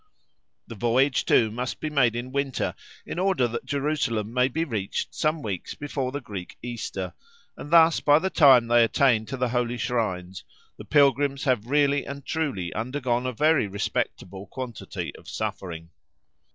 [0.65, 2.73] The voyage too must be made in winter,
[3.05, 7.13] in order that Jerusalem may be reached some weeks before the Greek Easter,
[7.55, 10.43] and thus by the time they attain to the holy shrines
[10.75, 15.91] the pilgrims have really and truly undergone a very respectable quantity of suffering.